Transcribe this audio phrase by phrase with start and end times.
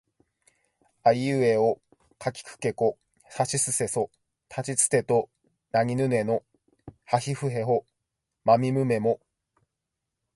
[1.03, 1.79] あいうえお
[2.17, 2.97] かきくけこ
[3.29, 4.09] さしすせそ
[4.49, 5.29] たちつてと
[5.69, 6.41] なにぬねの
[7.05, 7.85] はひふへほ
[8.43, 9.19] まみむめも